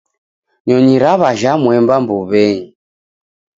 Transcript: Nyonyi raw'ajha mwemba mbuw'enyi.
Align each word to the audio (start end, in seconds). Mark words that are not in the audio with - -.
Nyonyi 0.65 0.95
raw'ajha 1.03 1.51
mwemba 1.61 1.95
mbuw'enyi. 2.01 2.65